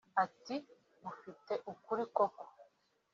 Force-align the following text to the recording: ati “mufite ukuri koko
ati 0.23 0.55
“mufite 1.01 1.53
ukuri 1.71 2.03
koko 2.15 2.45